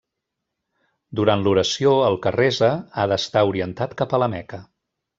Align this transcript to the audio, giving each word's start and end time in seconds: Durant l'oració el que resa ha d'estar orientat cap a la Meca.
Durant 1.19 1.43
l'oració 1.43 1.93
el 2.07 2.19
que 2.25 2.33
resa 2.39 2.73
ha 2.91 3.07
d'estar 3.15 3.47
orientat 3.55 3.97
cap 4.03 4.21
a 4.21 4.25
la 4.27 4.35
Meca. 4.39 4.65